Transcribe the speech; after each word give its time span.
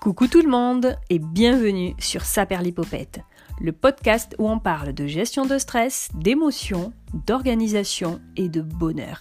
Coucou 0.00 0.28
tout 0.28 0.40
le 0.40 0.48
monde 0.48 0.96
et 1.10 1.18
bienvenue 1.18 1.94
sur 1.98 2.24
Saperlipopette, 2.24 3.20
le 3.60 3.70
podcast 3.72 4.34
où 4.38 4.48
on 4.48 4.58
parle 4.58 4.94
de 4.94 5.06
gestion 5.06 5.44
de 5.44 5.58
stress, 5.58 6.08
d'émotions, 6.14 6.94
d'organisation 7.26 8.18
et 8.34 8.48
de 8.48 8.62
bonheur. 8.62 9.20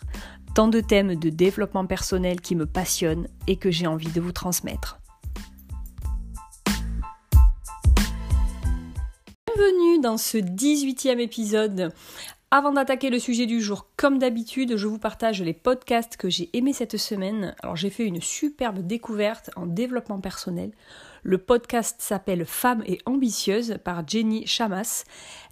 Tant 0.56 0.70
de 0.70 0.80
thèmes 0.80 1.16
de 1.16 1.30
développement 1.30 1.86
personnel 1.86 2.40
qui 2.40 2.56
me 2.56 2.66
passionnent 2.66 3.28
et 3.46 3.58
que 3.58 3.72
j'ai 3.72 3.88
envie 3.88 4.10
de 4.10 4.22
vous 4.22 4.32
transmettre. 4.32 5.00
Bienvenue 9.54 10.00
dans 10.02 10.16
ce 10.16 10.38
18e 10.38 11.20
épisode 11.20 11.92
avant 12.52 12.72
d'attaquer 12.72 13.12
le 13.12 13.20
sujet 13.20 13.46
du 13.46 13.62
jour, 13.62 13.86
comme 13.96 14.18
d'habitude, 14.18 14.76
je 14.76 14.88
vous 14.88 14.98
partage 14.98 15.40
les 15.44 15.54
podcasts 15.54 16.18
que 16.18 16.30
j'ai 16.30 16.50
aimés 16.54 16.74
cette 16.74 16.98
semaine. 16.98 17.56
Alors 17.62 17.76
j'ai 17.76 17.92
fait 17.92 18.06
une 18.06 18.22
superbe 18.22 18.80
découverte 18.80 19.52
en 19.56 19.68
développement 19.68 20.20
personnel. 20.20 20.72
Le 21.22 21.38
podcast 21.38 21.98
s'appelle 22.00 22.46
Femme 22.46 22.82
et 22.88 22.98
ambitieuse 23.06 23.78
par 23.84 24.08
Jenny 24.08 24.48
Chamas. 24.48 25.04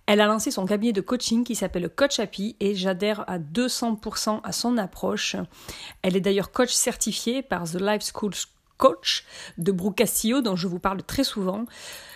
Elle 0.08 0.22
a 0.22 0.26
lancé 0.26 0.50
son 0.50 0.66
cabinet 0.66 0.92
de 0.92 1.02
coaching 1.02 1.44
qui 1.44 1.54
s'appelle 1.54 1.88
Coach 1.88 2.20
Happy 2.20 2.56
et 2.60 2.74
j'adhère 2.74 3.30
à 3.30 3.38
200% 3.38 4.40
à 4.44 4.52
son 4.52 4.78
approche. 4.80 5.36
Elle 6.02 6.16
est 6.16 6.22
d'ailleurs 6.22 6.52
coach 6.52 6.72
certifiée 6.72 7.44
par 7.44 7.66
The 7.66 7.80
Life 7.80 8.12
School 8.12 8.34
Coach 8.78 9.26
de 9.58 9.72
Brooke 9.72 9.98
Castillo 9.98 10.42
dont 10.42 10.56
je 10.56 10.68
vous 10.68 10.80
parle 10.80 11.04
très 11.04 11.24
souvent. 11.24 11.66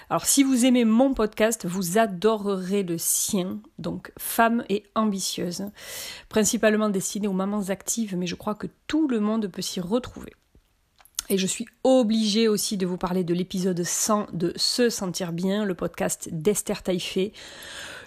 Alors 0.10 0.26
si 0.26 0.44
vous 0.44 0.66
aimez 0.66 0.84
mon 0.84 1.14
podcast, 1.14 1.66
vous 1.66 1.98
adorerez 1.98 2.84
le 2.84 2.98
sien, 2.98 3.62
donc 3.80 4.12
Femme 4.20 4.66
et 4.68 4.84
ambitieuse, 4.94 5.66
principalement 6.28 6.90
destiné 6.90 7.28
aux 7.28 7.34
mamans 7.34 7.70
actives, 7.70 8.18
mais 8.18 8.28
je 8.28 8.36
crois 8.36 8.56
que 8.56 8.68
tout 8.88 9.08
le 9.08 9.22
monde 9.22 9.48
peut 9.48 9.62
s'y 9.62 9.80
retrouver. 9.80 10.34
Et 11.30 11.38
je 11.38 11.48
suis 11.48 11.66
obligée 11.86 12.50
aussi 12.50 12.76
de 12.76 12.86
vous 12.86 12.98
parler 12.98 13.24
de 13.24 13.34
l'épisode 13.34 13.82
100 13.82 14.28
de 14.34 14.52
Se 14.58 14.90
sentir 14.90 15.32
bien, 15.32 15.64
le 15.64 15.76
podcast 15.76 16.28
d'Esther 16.30 16.84
Taïfé. 16.84 17.32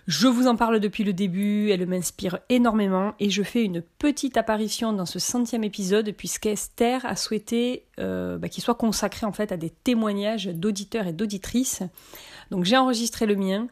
Je 0.06 0.26
vous 0.28 0.48
en 0.48 0.56
parle 0.56 0.80
depuis 0.80 1.02
le 1.02 1.14
début, 1.14 1.70
elle 1.70 1.86
m'inspire 1.86 2.40
énormément 2.50 3.14
et 3.20 3.30
je 3.30 3.42
fais 3.42 3.64
une 3.64 3.80
petite 3.80 4.36
apparition 4.36 4.92
dans 4.92 5.06
ce 5.06 5.18
centième 5.18 5.64
épisode 5.64 6.12
puisqu'Esther 6.12 7.06
a 7.06 7.16
souhaité 7.16 7.84
euh, 7.98 8.36
bah, 8.36 8.50
qu'il 8.50 8.62
soit 8.62 8.74
consacré 8.74 9.24
en 9.24 9.32
fait 9.32 9.50
à 9.50 9.56
des 9.56 9.70
témoignages 9.70 10.46
d'auditeurs 10.46 11.06
et 11.06 11.14
d'auditrices. 11.14 11.82
Donc 12.50 12.64
j'ai 12.64 12.76
enregistré 12.76 13.24
le 13.24 13.34
mien, 13.34 13.66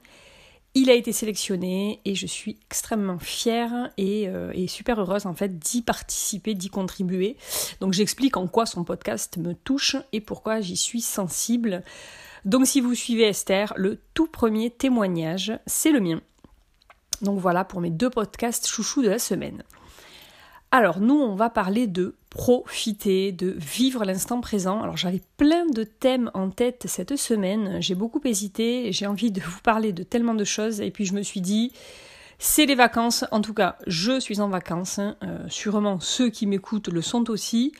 il 0.74 0.88
a 0.88 0.94
été 0.94 1.12
sélectionné 1.12 2.00
et 2.06 2.14
je 2.14 2.26
suis 2.26 2.56
extrêmement 2.64 3.18
fière 3.18 3.90
et, 3.98 4.26
euh, 4.26 4.52
et 4.54 4.68
super 4.68 4.98
heureuse 4.98 5.26
en 5.26 5.34
fait 5.34 5.58
d'y 5.58 5.82
participer, 5.82 6.54
d'y 6.54 6.70
contribuer. 6.70 7.36
Donc 7.80 7.92
j'explique 7.92 8.38
en 8.38 8.46
quoi 8.46 8.64
son 8.64 8.84
podcast 8.84 9.36
me 9.36 9.52
touche 9.52 9.96
et 10.12 10.22
pourquoi 10.22 10.62
j'y 10.62 10.78
suis 10.78 11.02
sensible. 11.02 11.82
Donc 12.44 12.66
si 12.66 12.80
vous 12.80 12.94
suivez 12.94 13.28
Esther, 13.28 13.72
le 13.76 14.00
tout 14.14 14.26
premier 14.26 14.70
témoignage, 14.70 15.52
c'est 15.66 15.92
le 15.92 16.00
mien. 16.00 16.20
Donc 17.20 17.38
voilà 17.38 17.64
pour 17.64 17.80
mes 17.80 17.90
deux 17.90 18.10
podcasts 18.10 18.66
chouchous 18.66 19.02
de 19.02 19.08
la 19.08 19.18
semaine. 19.18 19.62
Alors 20.72 21.00
nous, 21.00 21.14
on 21.14 21.34
va 21.34 21.50
parler 21.50 21.86
de 21.86 22.16
profiter, 22.30 23.30
de 23.30 23.54
vivre 23.58 24.04
l'instant 24.04 24.40
présent. 24.40 24.82
Alors 24.82 24.96
j'avais 24.96 25.20
plein 25.36 25.66
de 25.66 25.84
thèmes 25.84 26.30
en 26.34 26.50
tête 26.50 26.86
cette 26.88 27.16
semaine, 27.16 27.80
j'ai 27.80 27.94
beaucoup 27.94 28.20
hésité, 28.24 28.90
j'ai 28.90 29.06
envie 29.06 29.30
de 29.30 29.40
vous 29.40 29.60
parler 29.60 29.92
de 29.92 30.02
tellement 30.02 30.34
de 30.34 30.44
choses 30.44 30.80
et 30.80 30.90
puis 30.90 31.04
je 31.04 31.12
me 31.12 31.22
suis 31.22 31.42
dit, 31.42 31.72
c'est 32.38 32.66
les 32.66 32.74
vacances, 32.74 33.24
en 33.30 33.42
tout 33.42 33.54
cas 33.54 33.76
je 33.86 34.18
suis 34.18 34.40
en 34.40 34.48
vacances, 34.48 34.98
euh, 34.98 35.46
sûrement 35.48 36.00
ceux 36.00 36.30
qui 36.30 36.46
m'écoutent 36.46 36.88
le 36.88 37.02
sont 37.02 37.30
aussi. 37.30 37.72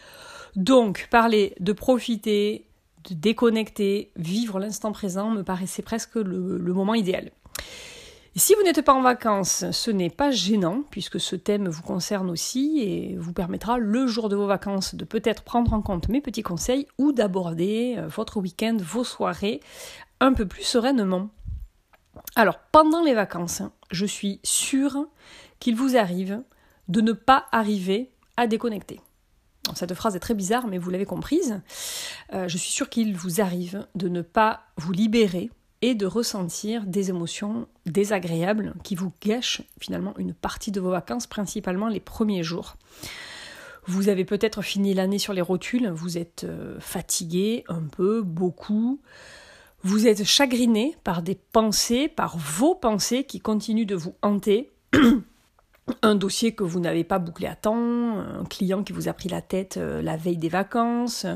Donc 0.54 1.08
parler 1.10 1.54
de 1.60 1.72
profiter, 1.72 2.66
de 3.08 3.14
déconnecter, 3.14 4.12
vivre 4.16 4.58
l'instant 4.58 4.92
présent 4.92 5.30
me 5.30 5.42
paraissait 5.42 5.82
presque 5.82 6.16
le, 6.16 6.72
moment 6.72 6.94
idéal. 6.94 7.30
si 8.36 8.54
vous 8.54 8.62
n'êtes 8.62 8.82
pas 8.82 8.94
en 8.94 9.02
vacances, 9.02 9.64
ce 9.70 9.90
n'est 9.90 10.10
pas 10.10 10.30
gênant, 10.30 10.82
puisque 10.90 11.20
ce 11.20 11.36
thème 11.36 11.68
vous 11.68 11.82
concerne 11.82 12.30
aussi 12.30 12.80
et 12.80 13.16
vous 13.16 13.32
permettra 13.32 13.78
le 13.78 14.06
jour 14.06 14.28
de 14.28 14.36
vos 14.36 14.46
vacances 14.46 14.94
de 14.94 15.04
peut-être 15.04 15.42
prendre 15.42 15.72
en 15.72 15.82
compte 15.82 16.08
mes 16.08 16.20
petits 16.20 16.42
conseils 16.42 16.86
ou 16.98 17.12
d'aborder 17.12 17.96
euh, 17.98 18.06
votre 18.06 18.40
week-end, 18.40 18.76
vos 18.80 19.04
soirées 19.04 19.60
un 20.20 20.32
peu 20.32 20.46
plus 20.46 20.62
sereinement. 20.62 21.28
Alors, 22.36 22.58
pendant 22.70 23.02
les 23.02 23.14
vacances, 23.14 23.62
je 23.90 24.06
suis 24.06 24.40
sûre 24.42 25.06
qu'il 25.58 25.76
vous 25.76 25.96
arrive 25.96 26.42
de 26.88 27.00
ne 27.00 27.12
pas 27.12 27.46
arriver 27.52 28.10
à 28.36 28.46
déconnecter. 28.46 29.00
Cette 29.74 29.94
phrase 29.94 30.16
est 30.16 30.20
très 30.20 30.34
bizarre, 30.34 30.66
mais 30.66 30.78
vous 30.78 30.90
l'avez 30.90 31.04
comprise. 31.04 31.60
Euh, 32.32 32.48
je 32.48 32.56
suis 32.56 32.70
sûre 32.70 32.88
qu'il 32.88 33.16
vous 33.16 33.40
arrive 33.40 33.86
de 33.94 34.08
ne 34.08 34.22
pas 34.22 34.62
vous 34.76 34.92
libérer 34.92 35.50
et 35.82 35.94
de 35.94 36.06
ressentir 36.06 36.86
des 36.86 37.10
émotions 37.10 37.66
désagréables 37.86 38.74
qui 38.84 38.94
vous 38.94 39.12
gâchent 39.20 39.62
finalement 39.80 40.14
une 40.16 40.32
partie 40.32 40.70
de 40.70 40.80
vos 40.80 40.90
vacances, 40.90 41.26
principalement 41.26 41.88
les 41.88 42.00
premiers 42.00 42.44
jours. 42.44 42.76
Vous 43.86 44.08
avez 44.08 44.24
peut-être 44.24 44.62
fini 44.62 44.94
l'année 44.94 45.18
sur 45.18 45.32
les 45.32 45.40
rotules, 45.40 45.88
vous 45.88 46.16
êtes 46.16 46.44
euh, 46.44 46.78
fatigué 46.78 47.64
un 47.68 47.82
peu, 47.82 48.22
beaucoup. 48.22 49.00
Vous 49.82 50.06
êtes 50.06 50.22
chagriné 50.22 50.96
par 51.02 51.22
des 51.22 51.34
pensées, 51.34 52.06
par 52.06 52.38
vos 52.38 52.76
pensées 52.76 53.24
qui 53.24 53.40
continuent 53.40 53.86
de 53.86 53.96
vous 53.96 54.14
hanter. 54.22 54.70
un 56.02 56.14
dossier 56.14 56.54
que 56.54 56.64
vous 56.64 56.80
n'avez 56.80 57.04
pas 57.04 57.18
bouclé 57.18 57.46
à 57.46 57.56
temps, 57.56 58.18
un 58.18 58.44
client 58.44 58.84
qui 58.84 58.92
vous 58.92 59.08
a 59.08 59.12
pris 59.12 59.28
la 59.28 59.42
tête 59.42 59.76
euh, 59.76 60.02
la 60.02 60.16
veille 60.16 60.36
des 60.36 60.48
vacances, 60.48 61.26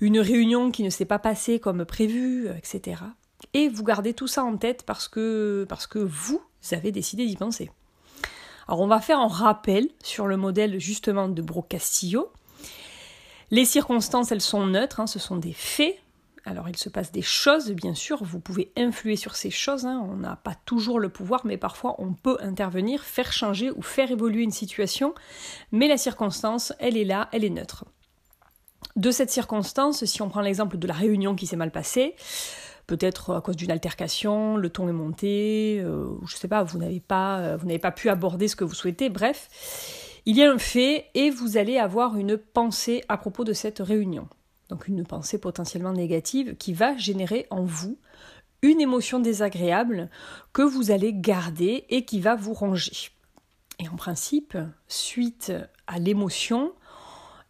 une 0.00 0.20
réunion 0.20 0.70
qui 0.70 0.82
ne 0.82 0.90
s'est 0.90 1.04
pas 1.04 1.18
passée 1.18 1.58
comme 1.58 1.84
prévu, 1.84 2.48
etc. 2.56 3.02
Et 3.54 3.68
vous 3.68 3.84
gardez 3.84 4.14
tout 4.14 4.26
ça 4.26 4.44
en 4.44 4.56
tête 4.56 4.82
parce 4.84 5.08
que, 5.08 5.66
parce 5.68 5.86
que 5.86 5.98
vous 5.98 6.42
avez 6.72 6.92
décidé 6.92 7.26
d'y 7.26 7.36
penser. 7.36 7.70
Alors 8.66 8.80
on 8.80 8.86
va 8.86 9.00
faire 9.00 9.18
un 9.18 9.28
rappel 9.28 9.88
sur 10.02 10.26
le 10.26 10.36
modèle 10.36 10.78
justement 10.78 11.28
de 11.28 11.40
Bro 11.40 11.62
Castillo. 11.62 12.30
Les 13.50 13.64
circonstances, 13.64 14.30
elles 14.30 14.42
sont 14.42 14.66
neutres, 14.66 15.00
hein, 15.00 15.06
ce 15.06 15.18
sont 15.18 15.36
des 15.36 15.54
faits, 15.54 15.98
alors 16.48 16.68
il 16.68 16.76
se 16.76 16.88
passe 16.88 17.12
des 17.12 17.22
choses, 17.22 17.70
bien 17.72 17.94
sûr, 17.94 18.24
vous 18.24 18.40
pouvez 18.40 18.72
influer 18.76 19.16
sur 19.16 19.36
ces 19.36 19.50
choses, 19.50 19.84
hein. 19.84 20.04
on 20.10 20.16
n'a 20.16 20.36
pas 20.36 20.54
toujours 20.64 20.98
le 20.98 21.10
pouvoir, 21.10 21.42
mais 21.44 21.58
parfois 21.58 21.94
on 21.98 22.14
peut 22.14 22.38
intervenir, 22.40 23.04
faire 23.04 23.32
changer 23.32 23.70
ou 23.70 23.82
faire 23.82 24.10
évoluer 24.10 24.42
une 24.42 24.50
situation, 24.50 25.14
mais 25.72 25.88
la 25.88 25.98
circonstance, 25.98 26.72
elle 26.78 26.96
est 26.96 27.04
là, 27.04 27.28
elle 27.32 27.44
est 27.44 27.50
neutre. 27.50 27.84
De 28.96 29.10
cette 29.10 29.30
circonstance, 29.30 30.04
si 30.04 30.22
on 30.22 30.28
prend 30.28 30.40
l'exemple 30.40 30.78
de 30.78 30.86
la 30.86 30.94
réunion 30.94 31.34
qui 31.34 31.46
s'est 31.46 31.56
mal 31.56 31.70
passée, 31.70 32.14
peut-être 32.86 33.34
à 33.34 33.40
cause 33.42 33.56
d'une 33.56 33.70
altercation, 33.70 34.56
le 34.56 34.70
ton 34.70 34.88
est 34.88 34.92
monté, 34.92 35.80
euh, 35.80 36.08
je 36.24 36.34
ne 36.34 36.38
sais 36.38 36.48
pas, 36.48 36.62
euh, 36.62 37.56
vous 37.56 37.66
n'avez 37.66 37.78
pas 37.78 37.92
pu 37.92 38.08
aborder 38.08 38.48
ce 38.48 38.56
que 38.56 38.64
vous 38.64 38.74
souhaitez, 38.74 39.10
bref, 39.10 40.20
il 40.24 40.36
y 40.36 40.42
a 40.42 40.50
un 40.50 40.58
fait 40.58 41.06
et 41.14 41.30
vous 41.30 41.58
allez 41.58 41.78
avoir 41.78 42.16
une 42.16 42.38
pensée 42.38 43.04
à 43.08 43.18
propos 43.18 43.44
de 43.44 43.52
cette 43.52 43.80
réunion 43.80 44.28
donc 44.68 44.88
une 44.88 45.04
pensée 45.04 45.38
potentiellement 45.38 45.92
négative, 45.92 46.56
qui 46.56 46.72
va 46.72 46.96
générer 46.96 47.46
en 47.50 47.64
vous 47.64 47.98
une 48.62 48.80
émotion 48.80 49.20
désagréable 49.20 50.10
que 50.52 50.62
vous 50.62 50.90
allez 50.90 51.12
garder 51.12 51.84
et 51.90 52.04
qui 52.04 52.20
va 52.20 52.34
vous 52.34 52.54
ranger. 52.54 53.10
Et 53.78 53.88
en 53.88 53.96
principe, 53.96 54.58
suite 54.88 55.52
à 55.86 55.98
l'émotion, 55.98 56.72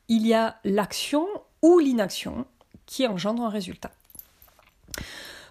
il 0.09 0.27
y 0.27 0.35
a 0.35 0.59
l'action 0.65 1.27
ou 1.63 1.79
l'inaction 1.79 2.47
qui 2.87 3.07
engendre 3.07 3.43
un 3.43 3.49
résultat. 3.49 3.91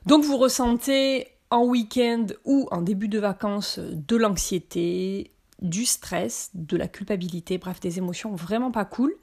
Donc 0.06 0.23
vous 0.23 0.38
ressentez 0.38 1.27
en 1.50 1.66
week-end 1.66 2.27
ou 2.45 2.67
en 2.72 2.81
début 2.81 3.07
de 3.07 3.19
vacances 3.19 3.79
de 3.79 4.16
l'anxiété, 4.16 5.31
du 5.62 5.85
stress, 5.85 6.51
de 6.53 6.78
la 6.78 6.88
culpabilité, 6.88 7.57
bref, 7.57 7.80
des 7.80 7.98
émotions 7.98 8.36
vraiment 8.36 8.71
pas 8.71 8.86
cool. 8.86 9.13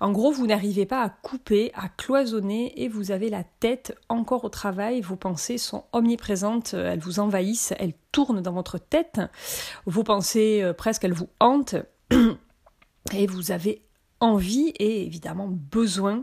En 0.00 0.12
gros, 0.12 0.30
vous 0.30 0.46
n'arrivez 0.46 0.86
pas 0.86 1.02
à 1.02 1.08
couper, 1.08 1.72
à 1.74 1.88
cloisonner 1.88 2.82
et 2.82 2.88
vous 2.88 3.10
avez 3.10 3.28
la 3.28 3.44
tête 3.44 3.96
encore 4.08 4.44
au 4.44 4.48
travail, 4.48 5.00
vos 5.00 5.16
pensées 5.16 5.58
sont 5.58 5.84
omniprésentes, 5.92 6.74
elles 6.74 7.00
vous 7.00 7.18
envahissent, 7.20 7.74
elles 7.78 7.94
tournent 8.12 8.42
dans 8.42 8.52
votre 8.52 8.78
tête, 8.78 9.20
vos 9.86 10.04
pensées 10.04 10.60
euh, 10.62 10.72
presque 10.72 11.04
elles 11.04 11.12
vous 11.12 11.30
hantent 11.40 11.76
et 13.12 13.26
vous 13.26 13.50
avez 13.50 13.84
envie 14.20 14.68
et 14.78 15.04
évidemment 15.04 15.48
besoin 15.48 16.22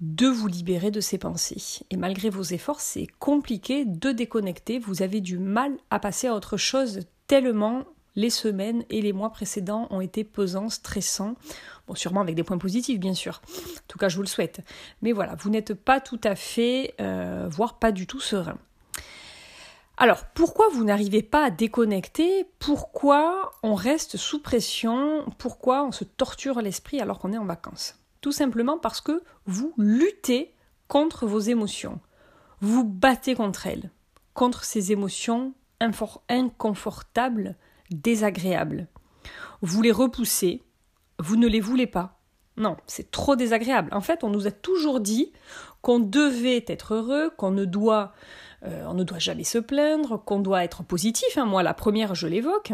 de 0.00 0.26
vous 0.26 0.46
libérer 0.46 0.90
de 0.90 1.00
ces 1.00 1.18
pensées. 1.18 1.82
Et 1.90 1.96
malgré 1.96 2.30
vos 2.30 2.42
efforts, 2.42 2.80
c'est 2.80 3.06
compliqué 3.18 3.84
de 3.84 4.12
déconnecter, 4.12 4.78
vous 4.78 5.02
avez 5.02 5.20
du 5.20 5.38
mal 5.38 5.76
à 5.90 5.98
passer 5.98 6.26
à 6.26 6.34
autre 6.34 6.56
chose 6.56 7.00
tellement 7.26 7.84
les 8.16 8.30
semaines 8.30 8.84
et 8.90 9.02
les 9.02 9.12
mois 9.12 9.30
précédents 9.30 9.86
ont 9.90 10.00
été 10.00 10.24
pesants, 10.24 10.68
stressants, 10.68 11.34
bon, 11.86 11.94
sûrement 11.94 12.20
avec 12.20 12.34
des 12.34 12.44
points 12.44 12.58
positifs 12.58 13.00
bien 13.00 13.14
sûr, 13.14 13.40
en 13.46 13.86
tout 13.88 13.98
cas 13.98 14.08
je 14.08 14.16
vous 14.16 14.22
le 14.22 14.28
souhaite, 14.28 14.60
mais 15.02 15.12
voilà, 15.12 15.34
vous 15.36 15.50
n'êtes 15.50 15.74
pas 15.74 16.00
tout 16.00 16.20
à 16.24 16.34
fait, 16.34 16.94
euh, 17.00 17.48
voire 17.50 17.78
pas 17.78 17.92
du 17.92 18.06
tout 18.06 18.20
serein. 18.20 18.58
Alors, 20.02 20.24
pourquoi 20.32 20.66
vous 20.72 20.82
n'arrivez 20.82 21.22
pas 21.22 21.44
à 21.44 21.50
déconnecter? 21.50 22.46
Pourquoi 22.58 23.52
on 23.62 23.74
reste 23.74 24.16
sous 24.16 24.40
pression? 24.40 25.26
Pourquoi 25.36 25.84
on 25.84 25.92
se 25.92 26.04
torture 26.04 26.62
l'esprit 26.62 27.00
alors 27.00 27.18
qu'on 27.18 27.34
est 27.34 27.38
en 27.38 27.44
vacances? 27.44 27.96
Tout 28.22 28.32
simplement 28.32 28.78
parce 28.78 29.02
que 29.02 29.22
vous 29.44 29.74
luttez 29.76 30.54
contre 30.88 31.26
vos 31.26 31.38
émotions. 31.38 32.00
Vous 32.62 32.82
battez 32.82 33.34
contre 33.34 33.66
elles, 33.66 33.90
contre 34.32 34.64
ces 34.64 34.90
émotions 34.90 35.52
inconfortables, 35.80 37.56
désagréables. 37.90 38.88
Vous 39.62 39.82
les 39.82 39.92
repoussez, 39.92 40.62
vous 41.18 41.36
ne 41.36 41.46
les 41.46 41.60
voulez 41.60 41.86
pas. 41.86 42.20
Non, 42.56 42.76
c'est 42.86 43.10
trop 43.10 43.36
désagréable. 43.36 43.90
En 43.92 44.00
fait, 44.00 44.24
on 44.24 44.30
nous 44.30 44.46
a 44.46 44.50
toujours 44.50 45.00
dit 45.00 45.32
qu'on 45.82 45.98
devait 45.98 46.64
être 46.66 46.94
heureux, 46.94 47.30
qu'on 47.36 47.50
ne 47.50 47.64
doit, 47.64 48.12
euh, 48.64 49.04
jamais 49.18 49.44
se 49.44 49.58
plaindre, 49.58 50.22
qu'on 50.24 50.40
doit 50.40 50.64
être 50.64 50.82
positif. 50.82 51.38
Hein. 51.38 51.46
Moi, 51.46 51.62
la 51.62 51.74
première, 51.74 52.14
je 52.14 52.26
l'évoque. 52.26 52.72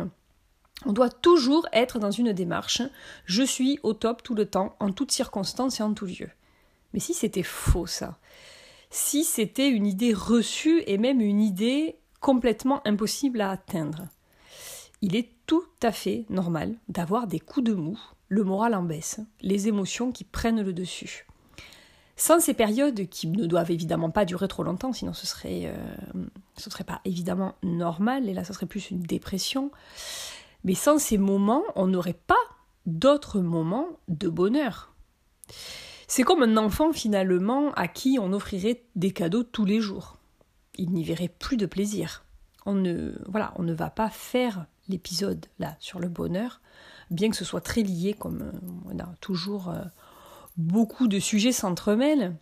On 0.84 0.92
doit 0.92 1.10
toujours 1.10 1.66
être 1.72 1.98
dans 1.98 2.10
une 2.10 2.32
démarche 2.32 2.82
je 3.24 3.42
suis 3.42 3.78
au 3.82 3.94
top 3.94 4.22
tout 4.22 4.34
le 4.34 4.46
temps, 4.46 4.76
en 4.78 4.92
toutes 4.92 5.12
circonstances 5.12 5.80
et 5.80 5.82
en 5.82 5.94
tout 5.94 6.06
lieu. 6.06 6.28
Mais 6.92 7.00
si 7.00 7.14
c'était 7.14 7.42
faux 7.42 7.86
ça, 7.86 8.18
si 8.90 9.24
c'était 9.24 9.68
une 9.68 9.86
idée 9.86 10.12
reçue 10.12 10.82
et 10.86 10.98
même 10.98 11.20
une 11.20 11.40
idée 11.40 11.98
complètement 12.20 12.86
impossible 12.86 13.40
à 13.40 13.50
atteindre, 13.50 14.08
il 15.02 15.16
est 15.16 15.30
tout 15.46 15.64
à 15.82 15.92
fait 15.92 16.24
normal 16.28 16.74
d'avoir 16.88 17.26
des 17.26 17.40
coups 17.40 17.66
de 17.66 17.74
mou, 17.74 17.98
le 18.28 18.44
moral 18.44 18.74
en 18.74 18.82
baisse, 18.82 19.20
les 19.40 19.68
émotions 19.68 20.12
qui 20.12 20.24
prennent 20.24 20.62
le 20.62 20.72
dessus. 20.72 21.26
Sans 22.16 22.40
ces 22.40 22.54
périodes 22.54 23.08
qui 23.08 23.26
ne 23.28 23.46
doivent 23.46 23.70
évidemment 23.70 24.10
pas 24.10 24.24
durer 24.24 24.48
trop 24.48 24.62
longtemps, 24.62 24.94
sinon 24.94 25.12
ce 25.12 25.26
serait, 25.26 25.66
euh, 25.66 26.24
ce 26.56 26.70
serait 26.70 26.84
pas 26.84 27.02
évidemment 27.04 27.54
normal, 27.62 28.28
et 28.28 28.32
là 28.32 28.42
ce 28.42 28.54
serait 28.54 28.66
plus 28.66 28.90
une 28.90 29.00
dépression. 29.00 29.70
Mais 30.64 30.74
sans 30.74 30.98
ces 30.98 31.18
moments, 31.18 31.62
on 31.74 31.86
n'aurait 31.86 32.18
pas 32.26 32.34
d'autres 32.86 33.40
moments 33.40 33.88
de 34.08 34.28
bonheur. 34.28 34.94
C'est 36.08 36.22
comme 36.22 36.42
un 36.42 36.56
enfant 36.56 36.92
finalement 36.92 37.72
à 37.72 37.86
qui 37.86 38.18
on 38.20 38.32
offrirait 38.32 38.82
des 38.94 39.10
cadeaux 39.10 39.42
tous 39.42 39.64
les 39.64 39.80
jours. 39.80 40.16
Il 40.76 40.92
n'y 40.92 41.04
verrait 41.04 41.28
plus 41.28 41.56
de 41.56 41.66
plaisir. 41.66 42.24
On 42.64 42.74
ne, 42.74 43.12
voilà, 43.28 43.52
on 43.56 43.62
ne 43.62 43.74
va 43.74 43.90
pas 43.90 44.08
faire 44.08 44.66
l'épisode 44.88 45.46
là 45.58 45.76
sur 45.78 45.98
le 45.98 46.08
bonheur, 46.08 46.60
bien 47.10 47.30
que 47.30 47.36
ce 47.36 47.44
soit 47.44 47.60
très 47.60 47.82
lié, 47.82 48.14
comme 48.14 48.42
euh, 48.42 48.92
on 48.92 48.98
a 48.98 49.08
toujours 49.20 49.70
euh, 49.70 49.82
beaucoup 50.56 51.08
de 51.08 51.18
sujets 51.18 51.52
s'entremêlent. 51.52 52.36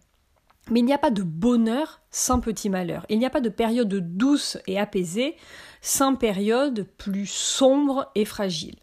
Mais 0.71 0.81
il 0.81 0.87
n'y 0.87 0.95
a 0.95 0.99
pas 0.99 1.11
de 1.11 1.23
bonheur 1.23 2.01
sans 2.11 2.41
petit 2.41 2.71
malheur. 2.71 3.05
Il 3.11 3.19
n'y 3.19 3.27
a 3.27 3.31
pas 3.31 3.43
de 3.43 3.51
période 3.51 3.95
douce 4.17 4.57
et 4.67 4.79
apaisée 4.79 5.37
sans 5.83 6.15
période 6.15 6.89
plus 6.97 7.27
sombre 7.27 8.11
et 8.15 8.25
fragile. 8.25 8.77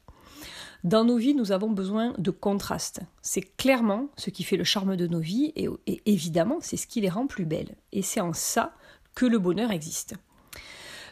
Dans 0.83 1.03
nos 1.03 1.17
vies, 1.17 1.33
nous 1.33 1.51
avons 1.51 1.69
besoin 1.69 2.13
de 2.17 2.31
contraste. 2.31 3.01
C'est 3.21 3.55
clairement 3.57 4.09
ce 4.15 4.29
qui 4.29 4.43
fait 4.43 4.57
le 4.57 4.63
charme 4.63 4.95
de 4.95 5.07
nos 5.07 5.19
vies 5.19 5.53
et 5.55 5.69
évidemment, 6.05 6.57
c'est 6.61 6.77
ce 6.77 6.87
qui 6.87 7.01
les 7.01 7.09
rend 7.09 7.25
plus 7.25 7.45
belles. 7.45 7.75
Et 7.91 8.01
c'est 8.03 8.21
en 8.21 8.33
ça 8.33 8.73
que 9.15 9.25
le 9.25 9.39
bonheur 9.39 9.71
existe. 9.71 10.15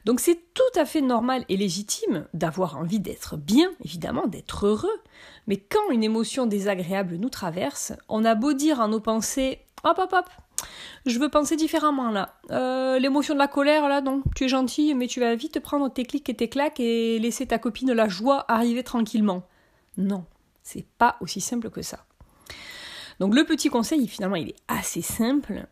Donc 0.05 0.19
c'est 0.19 0.39
tout 0.53 0.79
à 0.79 0.85
fait 0.85 1.01
normal 1.01 1.45
et 1.49 1.57
légitime 1.57 2.27
d'avoir 2.33 2.77
envie 2.77 2.99
d'être 2.99 3.37
bien, 3.37 3.71
évidemment, 3.83 4.27
d'être 4.27 4.67
heureux. 4.67 5.01
Mais 5.47 5.57
quand 5.57 5.91
une 5.91 6.03
émotion 6.03 6.45
désagréable 6.45 7.15
nous 7.15 7.29
traverse, 7.29 7.93
on 8.07 8.25
a 8.25 8.35
beau 8.35 8.53
dire 8.53 8.79
en 8.79 8.89
nos 8.89 8.99
pensées 8.99 9.59
Hop, 9.85 9.97
hop, 9.97 10.11
hop, 10.11 10.29
je 11.05 11.19
veux 11.19 11.29
penser 11.29 11.55
différemment 11.55 12.11
là. 12.11 12.35
Euh, 12.51 12.99
l'émotion 12.99 13.33
de 13.33 13.39
la 13.39 13.47
colère, 13.47 13.87
là, 13.87 14.01
non. 14.01 14.23
Tu 14.35 14.45
es 14.45 14.47
gentil, 14.49 14.93
mais 14.93 15.07
tu 15.07 15.19
vas 15.19 15.35
vite 15.35 15.59
prendre 15.61 15.89
tes 15.89 16.03
clics 16.03 16.27
et 16.29 16.35
tes 16.35 16.49
claques 16.49 16.79
et 16.79 17.17
laisser 17.19 17.47
ta 17.47 17.59
copine 17.59 17.93
la 17.93 18.09
joie 18.09 18.45
arriver 18.49 18.83
tranquillement. 18.83 19.43
Non, 19.97 20.25
c'est 20.63 20.85
pas 20.97 21.17
aussi 21.21 21.41
simple 21.41 21.69
que 21.69 21.81
ça. 21.81 22.05
Donc 23.19 23.35
le 23.35 23.45
petit 23.45 23.69
conseil, 23.69 24.07
finalement, 24.07 24.35
il 24.35 24.49
est 24.49 24.55
assez 24.67 25.01
simple. 25.01 25.67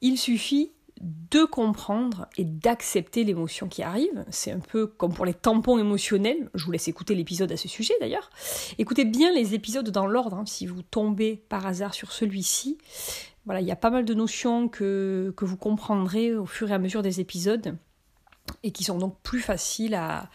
Il 0.00 0.18
suffit 0.18 0.72
de 1.02 1.44
comprendre 1.44 2.28
et 2.36 2.44
d'accepter 2.44 3.24
l'émotion 3.24 3.68
qui 3.68 3.82
arrive. 3.82 4.24
C'est 4.30 4.52
un 4.52 4.60
peu 4.60 4.86
comme 4.86 5.12
pour 5.12 5.26
les 5.26 5.34
tampons 5.34 5.78
émotionnels. 5.78 6.48
Je 6.54 6.64
vous 6.64 6.70
laisse 6.70 6.86
écouter 6.86 7.14
l'épisode 7.14 7.50
à 7.50 7.56
ce 7.56 7.68
sujet 7.68 7.94
d'ailleurs. 8.00 8.30
Écoutez 8.78 9.04
bien 9.04 9.32
les 9.32 9.54
épisodes 9.54 9.90
dans 9.90 10.06
l'ordre 10.06 10.36
hein, 10.38 10.44
si 10.46 10.66
vous 10.66 10.82
tombez 10.82 11.42
par 11.48 11.66
hasard 11.66 11.92
sur 11.92 12.12
celui-ci. 12.12 12.78
Voilà, 13.44 13.60
il 13.60 13.66
y 13.66 13.72
a 13.72 13.76
pas 13.76 13.90
mal 13.90 14.04
de 14.04 14.14
notions 14.14 14.68
que, 14.68 15.34
vous 15.40 15.56
comprendrez 15.56 16.34
au 16.36 16.46
fur 16.46 16.70
et 16.70 16.74
à 16.74 16.78
mesure 16.78 17.02
des 17.02 17.18
épisodes 17.18 17.76
et 18.62 18.70
qui 18.70 18.84
sont 18.84 18.98
donc 18.98 19.16
plus 19.22 19.40
faciles 19.40 19.94
à, 19.94 20.30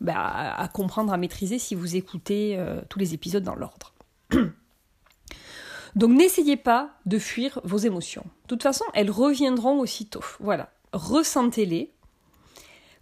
bah, 0.00 0.54
à 0.56 0.68
comprendre, 0.68 1.12
à 1.12 1.18
maîtriser 1.18 1.58
si 1.58 1.74
vous 1.74 1.96
écoutez 1.96 2.56
euh, 2.56 2.80
tous 2.88 2.98
les 2.98 3.12
épisodes 3.12 3.44
dans 3.44 3.54
l'ordre. 3.54 3.92
Donc 5.96 6.12
n'essayez 6.12 6.58
pas 6.58 6.94
de 7.06 7.18
fuir 7.18 7.58
vos 7.64 7.78
émotions. 7.78 8.24
De 8.42 8.48
toute 8.48 8.62
façon, 8.62 8.84
elles 8.92 9.10
reviendront 9.10 9.80
aussitôt. 9.80 10.22
Voilà, 10.40 10.70
ressentez-les. 10.92 11.94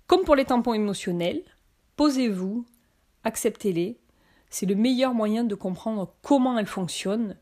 Comme 0.06 0.22
pour 0.22 0.36
les 0.36 0.44
tampons 0.44 0.74
émotionnels, 0.74 1.42
posez-vous, 1.96 2.64
acceptez-les. 3.24 3.98
C'est 4.48 4.66
le 4.66 4.76
meilleur 4.76 5.12
moyen 5.12 5.42
de 5.42 5.56
comprendre 5.56 6.14
comment 6.22 6.56
elles 6.56 6.66
fonctionnent 6.66 7.36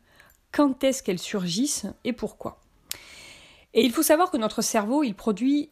quand 0.51 0.83
est-ce 0.83 1.03
qu'elles 1.03 1.19
surgissent 1.19 1.85
et 2.03 2.13
pourquoi. 2.13 2.59
Et 3.75 3.85
il 3.85 3.91
faut 3.91 4.03
savoir 4.03 4.31
que 4.31 4.37
notre 4.37 4.63
cerveau, 4.63 5.03
il 5.03 5.13
produit 5.13 5.71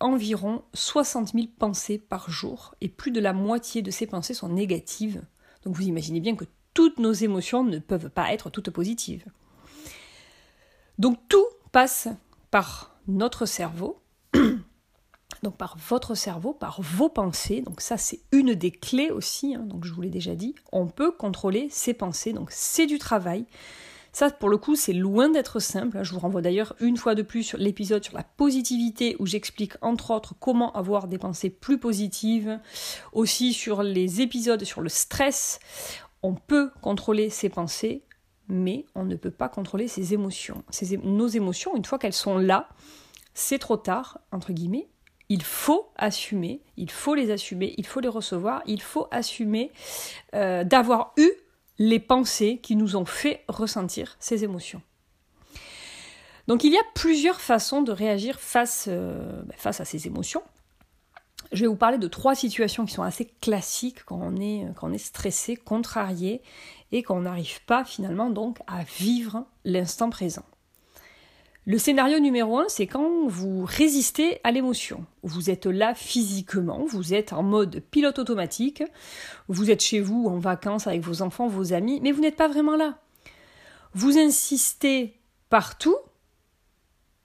environ 0.00 0.62
60 0.72 1.32
000 1.34 1.48
pensées 1.58 1.98
par 1.98 2.30
jour 2.30 2.74
et 2.80 2.88
plus 2.88 3.10
de 3.10 3.20
la 3.20 3.34
moitié 3.34 3.82
de 3.82 3.90
ces 3.90 4.06
pensées 4.06 4.32
sont 4.32 4.48
négatives. 4.48 5.22
Donc 5.64 5.74
vous 5.76 5.86
imaginez 5.86 6.20
bien 6.20 6.34
que 6.34 6.44
toutes 6.78 7.00
nos 7.00 7.12
émotions 7.12 7.64
ne 7.64 7.80
peuvent 7.80 8.08
pas 8.08 8.32
être 8.32 8.50
toutes 8.50 8.70
positives. 8.70 9.24
Donc 11.00 11.18
tout 11.28 11.44
passe 11.72 12.06
par 12.52 12.94
notre 13.08 13.46
cerveau, 13.46 14.00
donc 15.42 15.56
par 15.56 15.76
votre 15.88 16.14
cerveau, 16.14 16.52
par 16.52 16.80
vos 16.80 17.08
pensées. 17.08 17.62
Donc 17.62 17.80
ça 17.80 17.96
c'est 17.96 18.20
une 18.30 18.54
des 18.54 18.70
clés 18.70 19.10
aussi, 19.10 19.56
hein. 19.56 19.64
donc 19.66 19.86
je 19.86 19.92
vous 19.92 20.02
l'ai 20.02 20.08
déjà 20.08 20.36
dit, 20.36 20.54
on 20.70 20.86
peut 20.86 21.10
contrôler 21.10 21.66
ses 21.68 21.94
pensées, 21.94 22.32
donc 22.32 22.52
c'est 22.52 22.86
du 22.86 23.00
travail. 23.00 23.46
Ça, 24.12 24.30
pour 24.30 24.48
le 24.48 24.56
coup, 24.56 24.74
c'est 24.74 24.94
loin 24.94 25.28
d'être 25.28 25.60
simple. 25.60 26.02
Je 26.02 26.12
vous 26.12 26.18
renvoie 26.18 26.42
d'ailleurs 26.42 26.74
une 26.80 26.96
fois 26.96 27.14
de 27.14 27.22
plus 27.22 27.42
sur 27.42 27.58
l'épisode 27.58 28.02
sur 28.02 28.16
la 28.16 28.24
positivité 28.24 29.14
où 29.18 29.26
j'explique 29.26 29.74
entre 29.80 30.12
autres 30.12 30.34
comment 30.40 30.72
avoir 30.72 31.08
des 31.08 31.18
pensées 31.18 31.50
plus 31.50 31.78
positives. 31.78 32.58
Aussi 33.12 33.52
sur 33.52 33.82
les 33.82 34.20
épisodes 34.20 34.64
sur 34.64 34.80
le 34.80 34.88
stress. 34.88 35.60
On 36.22 36.34
peut 36.34 36.70
contrôler 36.80 37.30
ses 37.30 37.48
pensées, 37.48 38.02
mais 38.48 38.84
on 38.94 39.04
ne 39.04 39.16
peut 39.16 39.30
pas 39.30 39.48
contrôler 39.48 39.88
ses 39.88 40.14
émotions. 40.14 40.64
nos 41.02 41.28
émotions, 41.28 41.76
une 41.76 41.84
fois 41.84 41.98
qu'elles 41.98 42.12
sont 42.12 42.38
là, 42.38 42.68
c'est 43.34 43.58
trop 43.58 43.76
tard, 43.76 44.18
entre 44.32 44.52
guillemets. 44.52 44.88
Il 45.28 45.42
faut 45.42 45.90
assumer, 45.96 46.62
il 46.76 46.90
faut 46.90 47.14
les 47.14 47.30
assumer, 47.30 47.74
il 47.76 47.86
faut 47.86 48.00
les 48.00 48.08
recevoir, 48.08 48.62
il 48.66 48.80
faut 48.80 49.06
assumer 49.10 49.70
euh, 50.34 50.64
d'avoir 50.64 51.12
eu 51.18 51.30
les 51.78 52.00
pensées 52.00 52.58
qui 52.62 52.76
nous 52.76 52.96
ont 52.96 53.04
fait 53.04 53.44
ressentir 53.46 54.16
ces 54.18 54.42
émotions. 54.42 54.82
Donc 56.48 56.64
il 56.64 56.72
y 56.72 56.78
a 56.78 56.82
plusieurs 56.94 57.40
façons 57.42 57.82
de 57.82 57.92
réagir 57.92 58.40
face, 58.40 58.86
euh, 58.88 59.42
ben, 59.42 59.54
face 59.58 59.80
à 59.80 59.84
ces 59.84 60.06
émotions. 60.06 60.42
Je 61.52 61.62
vais 61.62 61.66
vous 61.66 61.76
parler 61.76 61.98
de 61.98 62.08
trois 62.08 62.34
situations 62.34 62.84
qui 62.84 62.92
sont 62.92 63.02
assez 63.02 63.24
classiques 63.40 64.04
quand 64.04 64.20
on 64.22 64.36
est, 64.36 64.66
quand 64.76 64.90
on 64.90 64.92
est 64.92 64.98
stressé, 64.98 65.56
contrarié 65.56 66.42
et 66.92 67.02
qu'on 67.02 67.22
n'arrive 67.22 67.64
pas 67.64 67.84
finalement 67.84 68.30
donc 68.30 68.58
à 68.66 68.82
vivre 68.82 69.46
l'instant 69.64 70.10
présent. 70.10 70.44
Le 71.64 71.76
scénario 71.76 72.18
numéro 72.18 72.58
un, 72.58 72.64
c'est 72.68 72.86
quand 72.86 73.26
vous 73.26 73.64
résistez 73.66 74.40
à 74.42 74.52
l'émotion. 74.52 75.04
Vous 75.22 75.50
êtes 75.50 75.66
là 75.66 75.94
physiquement, 75.94 76.86
vous 76.86 77.12
êtes 77.12 77.34
en 77.34 77.42
mode 77.42 77.80
pilote 77.90 78.18
automatique, 78.18 78.82
vous 79.48 79.70
êtes 79.70 79.82
chez 79.82 80.00
vous 80.00 80.28
en 80.28 80.38
vacances 80.38 80.86
avec 80.86 81.02
vos 81.02 81.20
enfants, 81.20 81.46
vos 81.46 81.74
amis, 81.74 82.00
mais 82.02 82.12
vous 82.12 82.22
n'êtes 82.22 82.36
pas 82.36 82.48
vraiment 82.48 82.74
là. 82.74 82.98
Vous 83.92 84.16
insistez 84.16 85.20
partout, 85.50 85.96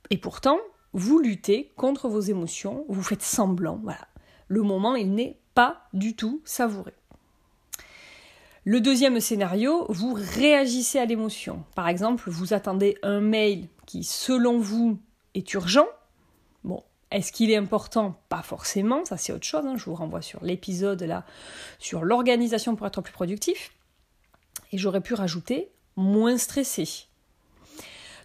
et 0.10 0.18
pourtant, 0.18 0.60
vous 0.92 1.20
luttez 1.20 1.72
contre 1.78 2.10
vos 2.10 2.20
émotions, 2.20 2.86
vous 2.90 3.02
faites 3.02 3.24
semblant, 3.24 3.80
voilà. 3.82 4.10
Le 4.54 4.62
moment, 4.62 4.94
il 4.94 5.16
n'est 5.16 5.40
pas 5.56 5.88
du 5.94 6.16
tout 6.16 6.40
savouré. 6.46 6.94
Le 8.66 8.82
deuxième 8.82 9.20
scénario, 9.20 9.88
vous 9.90 10.14
réagissez 10.14 11.00
à 11.00 11.06
l'émotion. 11.06 11.64
Par 11.74 11.88
exemple, 11.88 12.30
vous 12.30 12.54
attendez 12.54 13.00
un 13.02 13.20
mail 13.20 13.68
qui, 13.88 14.04
selon 14.04 14.60
vous, 14.60 15.00
est 15.34 15.52
urgent. 15.56 15.88
Bon, 16.64 16.84
est-ce 17.10 17.32
qu'il 17.32 17.50
est 17.50 17.56
important? 17.56 18.16
Pas 18.30 18.44
forcément, 18.44 19.04
ça 19.06 19.18
c'est 19.18 19.34
autre 19.34 19.48
chose. 19.48 19.66
Hein. 19.66 19.76
Je 19.76 19.86
vous 19.86 19.96
renvoie 19.96 20.22
sur 20.22 20.44
l'épisode 20.46 21.02
là 21.02 21.26
sur 21.80 22.06
l'organisation 22.06 22.76
pour 22.76 22.86
être 22.86 23.02
plus 23.02 23.12
productif. 23.12 23.72
Et 24.72 24.78
j'aurais 24.78 25.02
pu 25.02 25.16
rajouter 25.16 25.72
moins 25.96 26.38
stressé. 26.38 27.08